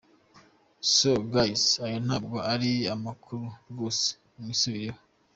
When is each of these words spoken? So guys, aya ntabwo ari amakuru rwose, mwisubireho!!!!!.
So 0.95 1.11
guys, 1.33 1.63
aya 1.85 1.97
ntabwo 2.05 2.37
ari 2.53 2.71
amakuru 2.93 3.45
rwose, 3.71 4.07
mwisubireho!!!!!. 4.37 4.99